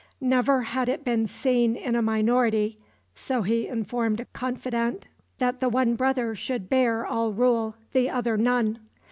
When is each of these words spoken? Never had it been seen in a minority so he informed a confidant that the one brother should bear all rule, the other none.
Never 0.19 0.63
had 0.63 0.89
it 0.89 1.03
been 1.05 1.27
seen 1.27 1.75
in 1.75 1.93
a 1.95 2.01
minority 2.01 2.79
so 3.13 3.43
he 3.43 3.67
informed 3.67 4.19
a 4.19 4.25
confidant 4.25 5.05
that 5.37 5.59
the 5.59 5.69
one 5.69 5.93
brother 5.93 6.33
should 6.33 6.69
bear 6.69 7.05
all 7.05 7.33
rule, 7.33 7.75
the 7.91 8.09
other 8.09 8.35
none. 8.35 8.79